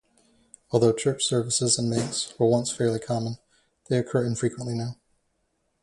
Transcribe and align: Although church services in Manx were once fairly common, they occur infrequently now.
Although 0.71 0.93
church 0.93 1.23
services 1.25 1.77
in 1.77 1.87
Manx 1.87 2.33
were 2.39 2.47
once 2.47 2.71
fairly 2.71 2.97
common, 2.97 3.37
they 3.87 3.99
occur 3.99 4.25
infrequently 4.25 4.73
now. 4.73 4.95